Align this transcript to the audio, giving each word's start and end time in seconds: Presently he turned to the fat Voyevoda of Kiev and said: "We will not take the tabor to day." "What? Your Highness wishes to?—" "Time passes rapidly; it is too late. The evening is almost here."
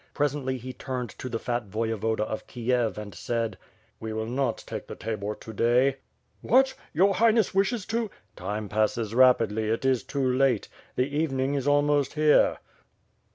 Presently 0.15 0.57
he 0.57 0.73
turned 0.73 1.11
to 1.11 1.29
the 1.29 1.37
fat 1.37 1.67
Voyevoda 1.69 2.21
of 2.23 2.47
Kiev 2.47 2.97
and 2.97 3.13
said: 3.13 3.55
"We 3.99 4.13
will 4.13 4.25
not 4.25 4.57
take 4.65 4.87
the 4.87 4.95
tabor 4.95 5.35
to 5.35 5.53
day." 5.53 5.97
"What? 6.41 6.73
Your 6.91 7.13
Highness 7.13 7.53
wishes 7.53 7.85
to?—" 7.85 8.09
"Time 8.35 8.67
passes 8.67 9.13
rapidly; 9.13 9.69
it 9.69 9.85
is 9.85 10.03
too 10.03 10.25
late. 10.27 10.69
The 10.95 11.05
evening 11.15 11.53
is 11.53 11.67
almost 11.67 12.15
here." 12.15 12.57